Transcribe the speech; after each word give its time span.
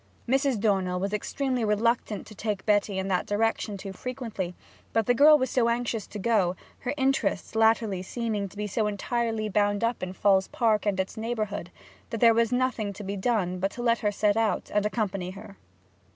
Mrs. 0.27 0.59
Dornell 0.59 0.99
was 0.99 1.13
extremely 1.13 1.63
reluctant 1.63 2.25
to 2.25 2.33
take 2.33 2.65
Betty 2.65 2.97
in 2.97 3.07
that 3.09 3.27
direction 3.27 3.77
too 3.77 3.93
frequently; 3.93 4.55
but 4.93 5.05
the 5.05 5.13
girl 5.13 5.37
was 5.37 5.51
so 5.51 5.69
anxious 5.69 6.07
to 6.07 6.17
go, 6.17 6.55
her 6.79 6.95
interests 6.97 7.53
latterly 7.53 8.01
seeming 8.01 8.49
to 8.49 8.57
be 8.57 8.65
so 8.65 8.87
entirely 8.87 9.47
bound 9.47 9.83
up 9.83 10.01
in 10.01 10.13
Falls 10.13 10.47
Park 10.47 10.87
and 10.87 10.99
its 10.99 11.17
neighbourhood, 11.17 11.69
that 12.09 12.19
there 12.19 12.33
was 12.33 12.51
nothing 12.51 12.93
to 12.93 13.03
be 13.03 13.15
done 13.15 13.59
but 13.59 13.69
to 13.73 13.83
let 13.83 13.99
her 13.99 14.11
set 14.11 14.35
out 14.35 14.71
and 14.73 14.87
accompany 14.87 15.29
her. 15.29 15.55